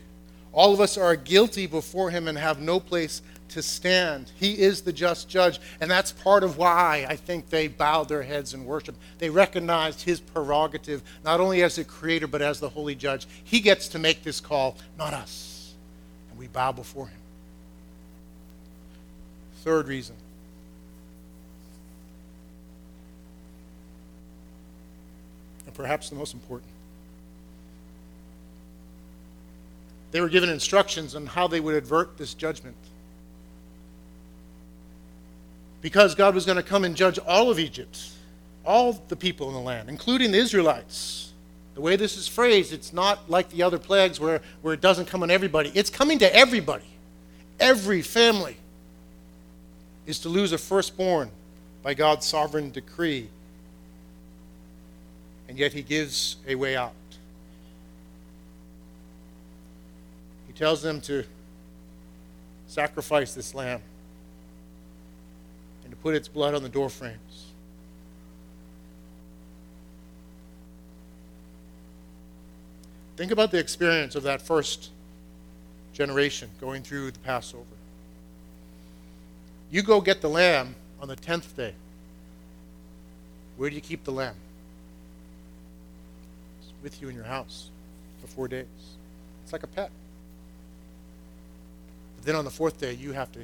[0.52, 4.30] All of us are guilty before Him and have no place to stand.
[4.37, 8.22] He is the just judge, and that's part of why I think they bowed their
[8.22, 8.94] heads in worship.
[9.18, 13.26] They recognized His prerogative, not only as the Creator, but as the Holy Judge.
[13.42, 15.74] He gets to make this call, not us.
[16.30, 17.18] And we bow before Him.
[19.62, 20.14] Third reason
[25.74, 26.70] and perhaps the most important.
[30.12, 32.76] They were given instructions on how they would avert this judgment.
[35.82, 38.10] Because God was going to come and judge all of Egypt,
[38.64, 41.32] all the people in the land, including the Israelites.
[41.74, 45.06] The way this is phrased, it's not like the other plagues where, where it doesn't
[45.06, 45.72] come on everybody.
[45.74, 46.84] It's coming to everybody.
[47.58, 48.56] Every family
[50.06, 51.30] is to lose a firstborn
[51.82, 53.28] by God's sovereign decree
[55.55, 56.93] and yet he gives a way out.
[60.49, 61.23] He tells them to
[62.67, 63.81] sacrifice this lamb
[65.85, 67.53] and to put its blood on the door frames.
[73.17, 74.90] Think about the experience of that first
[75.93, 77.62] generation going through the Passover.
[79.71, 81.75] You go get the lamb on the 10th day.
[83.57, 84.35] Where do you keep the lamb?
[86.85, 87.70] With you in your house
[88.20, 88.66] for four days.
[89.42, 89.90] It's like a pet.
[92.16, 93.40] But then on the fourth day, you have to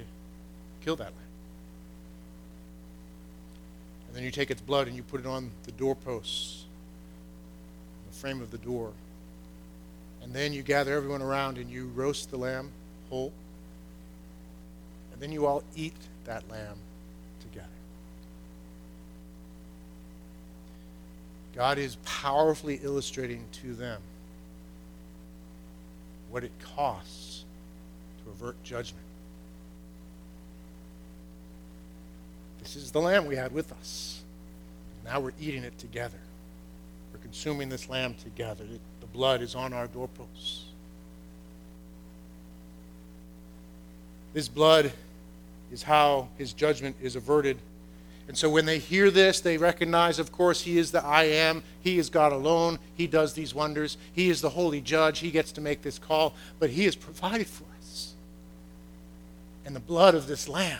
[0.84, 1.14] kill that lamb.
[4.06, 6.64] And then you take its blood and you put it on the doorposts,
[8.10, 8.92] the frame of the door.
[10.22, 12.70] And then you gather everyone around and you roast the lamb
[13.08, 13.32] whole.
[15.12, 16.76] And then you all eat that lamb
[21.54, 24.00] God is powerfully illustrating to them
[26.30, 27.44] what it costs
[28.24, 29.04] to avert judgment.
[32.62, 34.22] This is the lamb we had with us.
[35.04, 36.18] Now we're eating it together.
[37.12, 38.64] We're consuming this lamb together.
[39.00, 40.66] The blood is on our doorposts.
[44.32, 44.92] This blood
[45.72, 47.58] is how his judgment is averted
[48.30, 51.64] and so when they hear this, they recognize, of course, He is the I am.
[51.80, 52.78] He is God alone.
[52.94, 53.96] He does these wonders.
[54.12, 55.18] He is the holy judge.
[55.18, 56.34] He gets to make this call.
[56.60, 58.14] But He has provided for us.
[59.66, 60.78] And the blood of this lamb.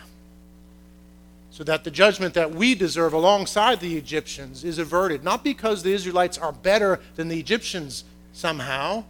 [1.49, 5.21] So that the judgment that we deserve alongside the Egyptians is averted.
[5.21, 9.03] Not because the Israelites are better than the Egyptians somehow.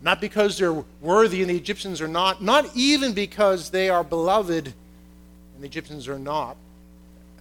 [0.00, 2.42] Not because they're worthy and the Egyptians are not.
[2.42, 6.56] Not even because they are beloved and the Egyptians are not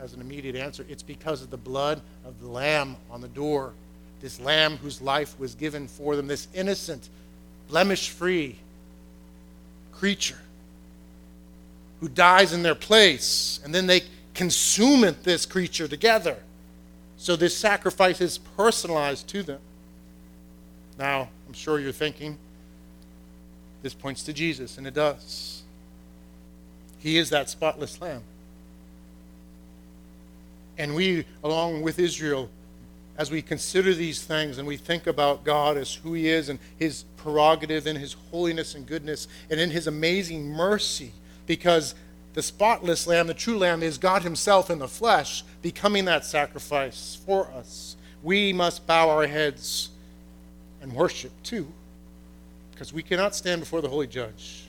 [0.03, 3.73] as an immediate answer, it's because of the blood of the Lamb on the door.
[4.21, 7.09] This Lamb whose life was given for them, this innocent,
[7.69, 8.57] blemish free
[9.93, 10.39] creature
[12.01, 14.01] who dies in their place, and then they
[14.33, 16.37] consume it, this creature together.
[17.17, 19.59] So this sacrifice is personalized to them.
[20.99, 22.37] Now, I'm sure you're thinking,
[23.81, 25.63] this points to Jesus, and it does.
[26.99, 28.23] He is that spotless lamb.
[30.77, 32.49] And we, along with Israel,
[33.15, 36.57] as we consider these things and we think about God as who He is and
[36.77, 41.11] His prerogative and His holiness and goodness and in His amazing mercy,
[41.45, 41.93] because
[42.33, 47.19] the spotless Lamb, the true Lamb, is God Himself in the flesh, becoming that sacrifice
[47.23, 47.95] for us.
[48.23, 49.89] We must bow our heads
[50.81, 51.67] and worship too,
[52.71, 54.63] because we cannot stand before the Holy Judge.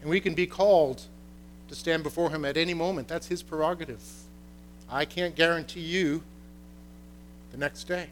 [0.00, 1.02] And we can be called
[1.70, 3.06] to stand before him at any moment.
[3.06, 4.02] That's his prerogative.
[4.90, 6.20] I can't guarantee you
[7.52, 8.08] the next day.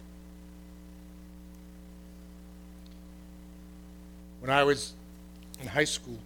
[4.39, 4.93] When I was
[5.61, 6.18] in high school,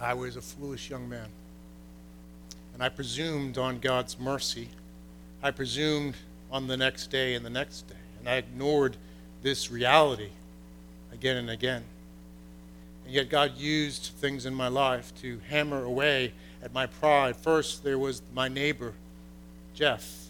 [0.00, 1.26] I was a foolish young man.
[2.72, 4.68] And I presumed on God's mercy.
[5.42, 6.14] I presumed
[6.52, 7.96] on the next day and the next day.
[8.20, 8.96] And I ignored
[9.42, 10.30] this reality
[11.12, 11.82] again and again.
[13.08, 17.36] And yet God used things in my life to hammer away at my pride.
[17.36, 18.92] First, there was my neighbor,
[19.72, 20.26] Jeff,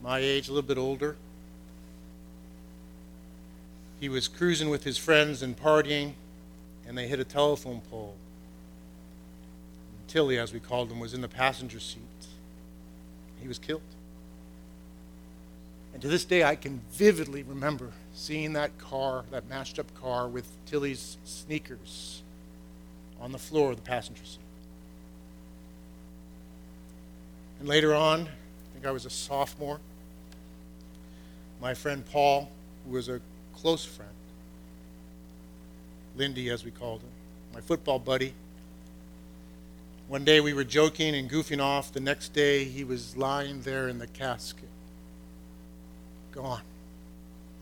[0.00, 1.16] my age, a little bit older.
[3.98, 6.12] He was cruising with his friends and partying,
[6.86, 8.14] and they hit a telephone pole.
[10.06, 11.98] Tilly, as we called him, was in the passenger seat.
[13.42, 13.82] He was killed.
[16.00, 20.28] And to this day, I can vividly remember seeing that car, that mashed up car
[20.28, 22.22] with Tilly's sneakers
[23.20, 24.40] on the floor of the passenger seat.
[27.58, 29.78] And later on, I think I was a sophomore,
[31.60, 32.50] my friend Paul,
[32.86, 33.20] who was a
[33.54, 34.10] close friend,
[36.16, 37.10] Lindy as we called him,
[37.52, 38.32] my football buddy,
[40.08, 41.92] one day we were joking and goofing off.
[41.92, 44.70] The next day he was lying there in the casket,
[46.32, 46.62] gone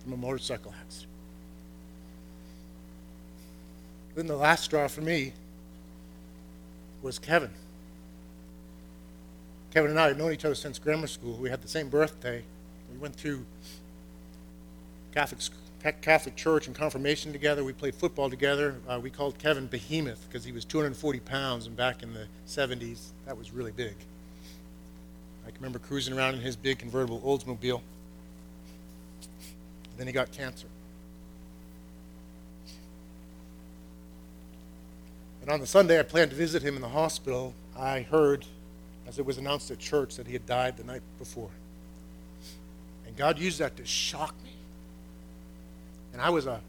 [0.03, 1.09] from a motorcycle accident.
[4.15, 5.33] Then the last straw for me
[7.03, 7.51] was Kevin.
[9.73, 11.35] Kevin and I had known each other since grammar school.
[11.35, 12.43] We had the same birthday.
[12.91, 13.45] We went through
[15.15, 15.41] Catholic,
[16.01, 17.63] Catholic church and confirmation together.
[17.63, 18.77] We played football together.
[18.89, 23.11] Uh, we called Kevin Behemoth because he was 240 pounds, and back in the 70s,
[23.27, 23.95] that was really big.
[25.47, 27.83] I can remember cruising around in his big convertible Oldsmobile.
[29.99, 30.69] Then he got cancer.
[35.43, 38.45] And on the Sunday I planned to visit him in the hospital, I heard,
[39.07, 41.51] as it was announced at church, that he had died the night before.
[43.07, 44.53] And God used that to shock me.
[46.13, 46.61] And I was a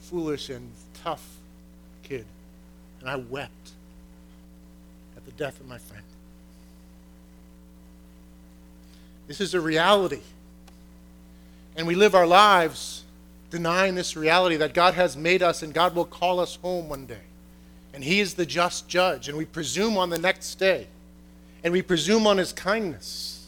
[0.00, 0.70] foolish and
[1.02, 1.26] tough
[2.02, 2.26] kid.
[3.00, 3.70] And I wept
[5.16, 6.04] at the death of my friend.
[9.26, 10.20] This is a reality.
[11.76, 13.04] And we live our lives
[13.50, 17.06] denying this reality that God has made us and God will call us home one
[17.06, 17.24] day.
[17.94, 19.28] And He is the just judge.
[19.28, 20.86] And we presume on the next day.
[21.62, 23.46] And we presume on His kindness.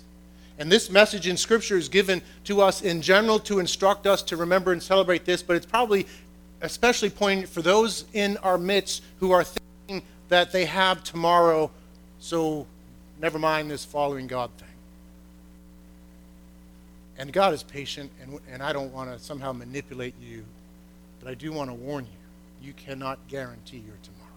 [0.59, 4.37] And this message in Scripture is given to us in general to instruct us to
[4.37, 6.07] remember and celebrate this, but it's probably
[6.61, 11.71] especially poignant for those in our midst who are thinking that they have tomorrow,
[12.21, 12.67] so
[13.21, 14.69] never mind this following God thing.
[17.17, 20.45] And God is patient, and, and I don't want to somehow manipulate you,
[21.21, 22.25] but I do want to warn you
[22.65, 24.31] you cannot guarantee your tomorrow.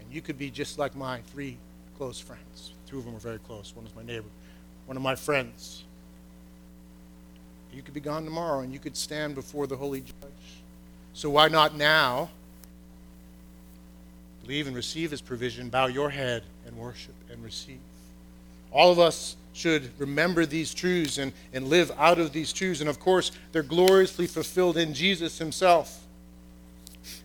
[0.00, 1.56] And you could be just like my three
[1.98, 2.72] close friends.
[2.88, 3.72] Two of them are very close.
[3.74, 4.28] One is my neighbor,
[4.86, 5.82] one of my friends.
[7.72, 10.62] You could be gone tomorrow, and you could stand before the holy judge.
[11.12, 12.30] So why not now
[14.42, 17.80] believe and receive his provision, bow your head and worship and receive?
[18.70, 22.80] All of us should remember these truths and, and live out of these truths.
[22.80, 26.04] And of course, they're gloriously fulfilled in Jesus himself.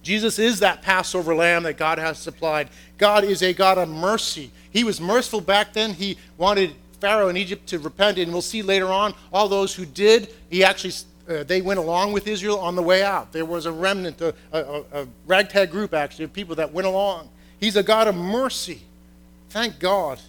[0.02, 2.70] Jesus is that Passover lamb that God has supplied.
[2.98, 4.52] God is a God of mercy.
[4.72, 5.94] He was merciful back then.
[5.94, 9.86] He wanted Pharaoh in Egypt to repent, and we'll see later on all those who
[9.86, 10.34] did.
[10.50, 10.94] He actually
[11.28, 13.32] uh, they went along with Israel on the way out.
[13.32, 17.30] There was a remnant, a, a, a ragtag group actually of people that went along.
[17.60, 18.82] He's a God of mercy.
[19.50, 20.20] Thank God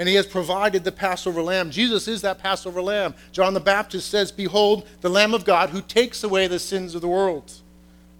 [0.00, 1.70] and he has provided the Passover lamb.
[1.70, 3.14] Jesus is that Passover lamb.
[3.32, 7.02] John the Baptist says, Behold, the Lamb of God who takes away the sins of
[7.02, 7.52] the world.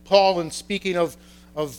[0.04, 1.16] Paul, in speaking of,
[1.56, 1.78] of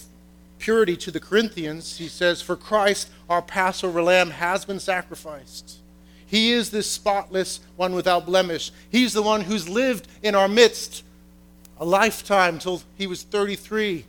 [0.57, 5.77] purity to the Corinthians, he says, For Christ, our Passover lamb, has been sacrificed.
[6.25, 8.71] He is this spotless one without blemish.
[8.89, 11.03] He's the one who's lived in our midst
[11.79, 14.05] a lifetime till he was 33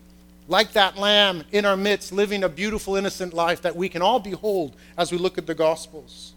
[0.48, 4.18] like that lamb in our midst, living a beautiful, innocent life that we can all
[4.18, 6.32] behold as we look at the Gospels.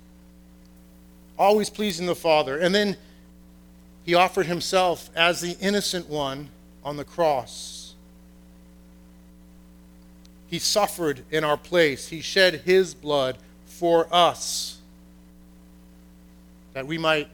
[1.38, 2.58] Always pleasing the Father.
[2.58, 2.97] And then
[4.06, 6.49] he offered himself as the innocent one
[6.84, 7.95] on the cross.
[10.47, 14.78] He suffered in our place, he shed his blood for us
[16.74, 17.30] that we might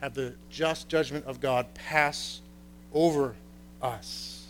[0.00, 2.40] have the just judgment of God pass
[2.92, 3.34] over
[3.80, 4.41] us.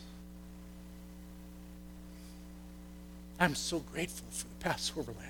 [3.43, 5.29] I'm so grateful for the Passover lamb.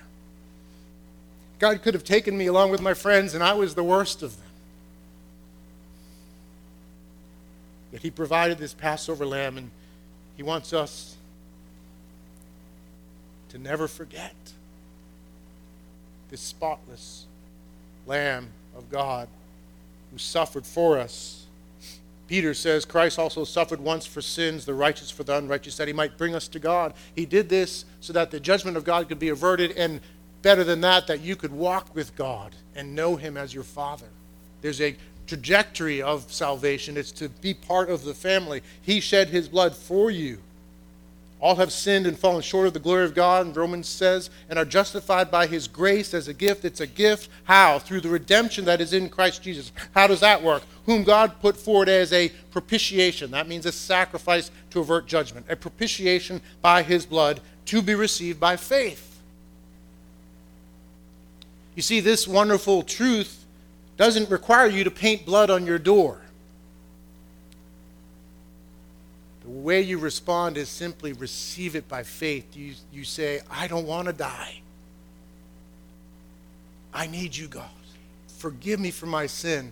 [1.57, 4.37] God could have taken me along with my friends, and I was the worst of
[4.37, 4.45] them.
[7.91, 9.71] Yet He provided this Passover lamb, and
[10.37, 11.15] He wants us
[13.49, 14.35] to never forget
[16.29, 17.25] this spotless
[18.05, 19.27] Lamb of God
[20.11, 21.42] who suffered for us
[22.27, 25.93] Peter says Christ also suffered once for sins, the righteous for the unrighteous, that he
[25.93, 26.93] might bring us to God.
[27.15, 29.99] He did this so that the judgment of God could be averted, and
[30.41, 34.07] better than that, that you could walk with God and know him as your Father.
[34.61, 34.95] There's a
[35.27, 38.61] trajectory of salvation, it's to be part of the family.
[38.81, 40.39] He shed his blood for you.
[41.43, 44.57] All have sinned and fallen short of the glory of God, and Romans says, and
[44.57, 46.63] are justified by his grace as a gift.
[46.63, 47.29] It's a gift.
[47.43, 47.79] How?
[47.79, 49.73] Through the redemption that is in Christ Jesus.
[49.93, 50.63] How does that work?
[50.85, 53.31] Whom God put forward as a propitiation.
[53.31, 55.45] That means a sacrifice to avert judgment.
[55.49, 59.19] A propitiation by his blood to be received by faith.
[61.75, 63.43] You see, this wonderful truth
[63.97, 66.21] doesn't require you to paint blood on your door.
[69.43, 72.55] The way you respond is simply receive it by faith.
[72.55, 74.61] You, you say, I don't want to die.
[76.93, 77.69] I need you, God.
[78.27, 79.71] Forgive me for my sin.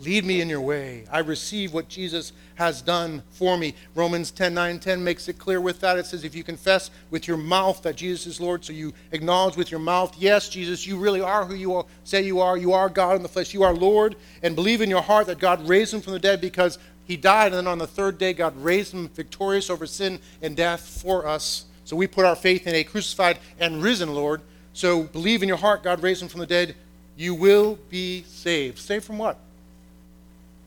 [0.00, 1.04] Lead me in your way.
[1.10, 3.74] I receive what Jesus has done for me.
[3.94, 5.98] Romans 10 9 10 makes it clear with that.
[5.98, 9.56] It says, If you confess with your mouth that Jesus is Lord, so you acknowledge
[9.56, 12.56] with your mouth, yes, Jesus, you really are who you say you are.
[12.56, 13.54] You are God in the flesh.
[13.54, 14.16] You are Lord.
[14.42, 17.48] And believe in your heart that God raised him from the dead because he died.
[17.48, 21.26] And then on the third day, God raised him victorious over sin and death for
[21.26, 21.66] us.
[21.84, 24.40] So we put our faith in a crucified and risen Lord.
[24.72, 26.74] So believe in your heart God raised him from the dead.
[27.16, 28.78] You will be saved.
[28.78, 29.38] Saved from what?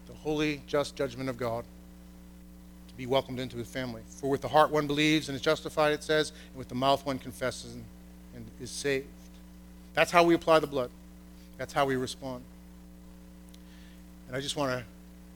[0.08, 1.66] The holy, just judgment of God,
[2.88, 4.02] to be welcomed into his family.
[4.08, 7.06] For with the heart one believes and is justified, it says, and with the mouth
[7.06, 7.84] one confesses and,
[8.62, 9.08] is saved.
[9.94, 10.92] That's how we apply the blood.
[11.58, 12.44] That's how we respond.
[14.28, 14.86] And I just want to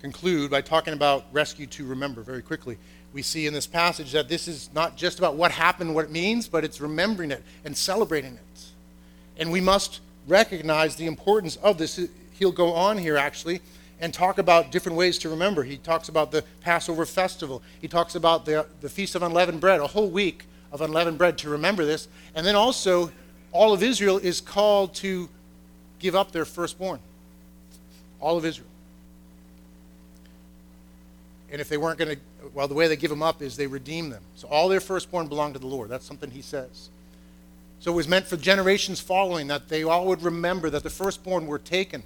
[0.02, 2.78] conclude by talking about rescue to remember very quickly.
[3.14, 6.12] We see in this passage that this is not just about what happened, what it
[6.12, 8.62] means, but it's remembering it and celebrating it.
[9.38, 12.00] And we must recognize the importance of this.
[12.34, 13.62] He'll go on here, actually,
[14.00, 15.64] and talk about different ways to remember.
[15.64, 17.62] He talks about the Passover festival.
[17.80, 21.38] He talks about the, the Feast of Unleavened Bread, a whole week of unleavened bread
[21.40, 22.08] to remember this.
[22.34, 23.12] And then also,
[23.52, 25.30] all of Israel is called to
[26.00, 27.00] give up their firstborn.
[28.20, 28.71] All of Israel.
[31.52, 32.22] And if they weren't going to,
[32.54, 34.24] well, the way they give them up is they redeem them.
[34.36, 35.90] So all their firstborn belong to the Lord.
[35.90, 36.90] That's something he says.
[37.80, 41.48] So it was meant for generations following that they all would remember that the firstborn
[41.48, 42.04] were taken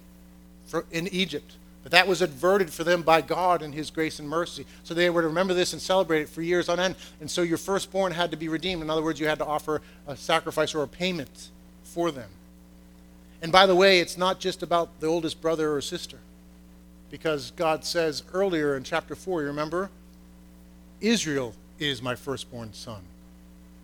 [0.91, 4.65] in Egypt but that was averted for them by God and His grace and mercy.
[4.83, 6.95] So they were to remember this and celebrate it for years on end.
[7.21, 8.81] And so your firstborn had to be redeemed.
[8.81, 11.49] In other words, you had to offer a sacrifice or a payment
[11.83, 12.31] for them.
[13.39, 16.17] And by the way, it's not just about the oldest brother or sister.
[17.15, 19.89] Because God says earlier in chapter 4, you remember?
[20.99, 22.99] Israel is my firstborn son.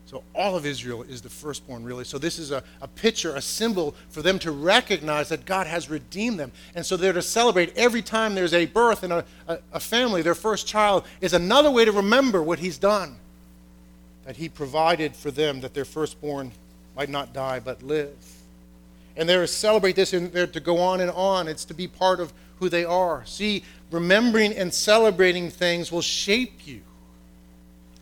[0.05, 2.03] So all of Israel is the firstborn, really.
[2.03, 5.89] So this is a, a picture, a symbol for them to recognize that God has
[5.89, 6.51] redeemed them.
[6.75, 10.21] And so they're to celebrate every time there's a birth in a, a, a family,
[10.21, 13.15] their first child is another way to remember what He's done.
[14.25, 16.51] That He provided for them that their firstborn
[16.97, 18.11] might not die but live.
[19.15, 21.47] And they're to celebrate this and they're to go on and on.
[21.47, 23.25] It's to be part of who they are.
[23.25, 26.81] See, remembering and celebrating things will shape you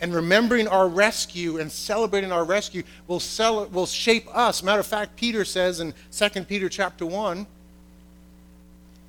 [0.01, 4.62] and remembering our rescue and celebrating our rescue will, sell, will shape us.
[4.62, 7.47] Matter of fact, Peter says in 2 Peter chapter 1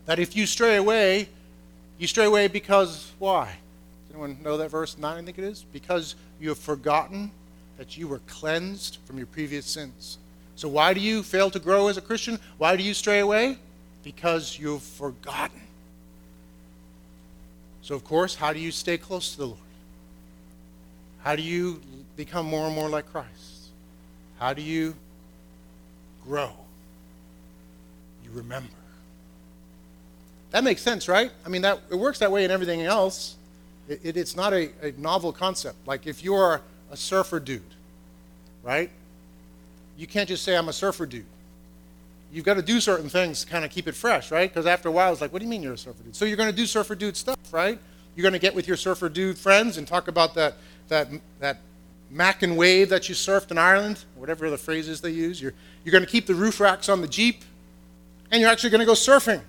[0.06, 1.28] that if you stray away,
[1.98, 3.46] you stray away because why?
[4.06, 5.64] Does anyone know that verse 9, I think it is?
[5.72, 7.32] Because you have forgotten
[7.76, 10.18] that you were cleansed from your previous sins.
[10.54, 12.38] So why do you fail to grow as a Christian?
[12.58, 13.58] Why do you stray away?
[14.02, 15.60] Because you've forgotten.
[17.82, 19.58] So, of course, how do you stay close to the Lord?
[21.22, 21.80] How do you
[22.16, 23.68] become more and more like Christ?
[24.38, 24.94] How do you
[26.24, 26.50] grow?
[28.24, 28.68] You remember.
[30.50, 31.30] That makes sense, right?
[31.44, 33.36] I mean, that it works that way in everything else.
[33.88, 35.76] It, it, it's not a, a novel concept.
[35.86, 37.62] Like if you're a surfer dude,
[38.62, 38.90] right?
[39.96, 41.24] You can't just say, I'm a surfer dude.
[42.32, 44.48] You've got to do certain things to kind of keep it fresh, right?
[44.48, 46.14] Because after a while, it's like, what do you mean you're a surfer dude?
[46.14, 47.78] So you're going to do surfer dude stuff, right?
[48.14, 50.54] You're going to get with your surfer dude friends and talk about that
[50.90, 51.08] that,
[51.38, 51.58] that
[52.10, 55.40] mac and wave that you surfed in Ireland, whatever the phrases they use.
[55.40, 55.54] You're,
[55.84, 57.42] you're going to keep the roof racks on the Jeep,
[58.30, 59.40] and you're actually going to go surfing.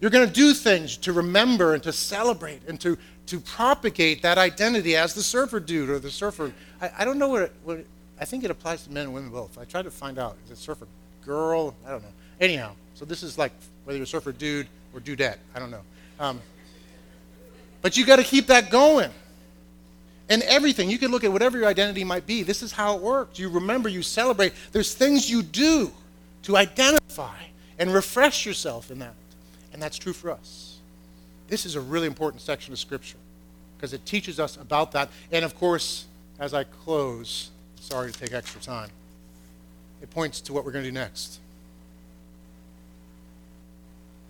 [0.00, 2.96] You're going to do things to remember and to celebrate and to,
[3.26, 6.52] to propagate that identity as the surfer dude or the surfer.
[6.80, 7.86] I, I don't know what, it, what it,
[8.20, 9.58] I think it applies to men and women both.
[9.58, 10.36] I tried to find out.
[10.44, 10.86] Is it surfer
[11.24, 11.74] girl?
[11.86, 12.08] I don't know.
[12.40, 13.52] Anyhow, so this is like
[13.84, 15.38] whether you're a surfer dude or dudette.
[15.54, 15.82] I don't know.
[16.20, 16.40] Um,
[17.82, 19.10] but you got to keep that going
[20.28, 20.90] and everything.
[20.90, 22.42] You can look at whatever your identity might be.
[22.42, 23.38] This is how it works.
[23.38, 24.52] You remember, you celebrate.
[24.72, 25.90] There's things you do
[26.42, 27.36] to identify
[27.78, 29.14] and refresh yourself in that.
[29.72, 30.78] And that's true for us.
[31.48, 33.16] This is a really important section of Scripture
[33.76, 35.08] because it teaches us about that.
[35.32, 36.06] And of course,
[36.38, 37.50] as I close,
[37.80, 38.90] sorry to take extra time,
[40.02, 41.40] it points to what we're going to do next.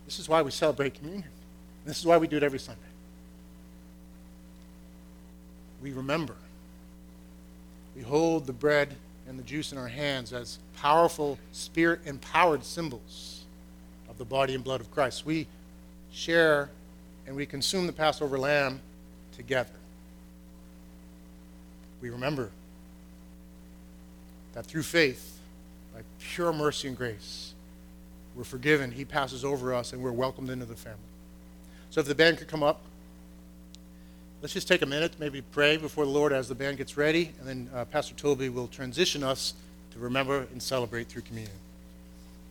[0.05, 1.29] This is why we celebrate communion.
[1.85, 2.81] This is why we do it every Sunday.
[5.81, 6.35] we remember.
[7.95, 8.95] We hold the bread
[9.27, 13.43] and the juice in our hands as powerful, spirit empowered symbols
[14.09, 15.25] of the body and blood of Christ.
[15.25, 15.47] We
[16.11, 16.69] share
[17.27, 18.81] and we consume the Passover lamb
[19.35, 19.69] together.
[22.01, 22.49] We remember
[24.53, 25.38] that through faith,
[26.35, 27.53] pure mercy and grace,
[28.35, 28.91] we're forgiven.
[28.91, 30.99] He passes over us and we're welcomed into the family.
[31.89, 32.81] So if the band could come up.
[34.41, 37.33] Let's just take a minute, maybe pray before the Lord as the band gets ready,
[37.39, 39.53] and then uh, Pastor Toby will transition us
[39.91, 41.57] to remember and celebrate through communion.